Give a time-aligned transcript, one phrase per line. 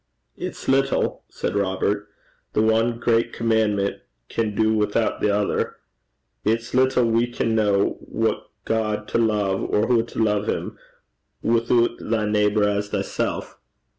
[0.35, 2.07] 'It's little,' said Robert,
[2.53, 3.97] 'the one great commandment
[4.29, 5.75] can do withoot the other.
[6.43, 10.75] It's little we can ken what God to love, or hoo to love him,
[11.43, 13.59] withoot "thy neighbour as thyself."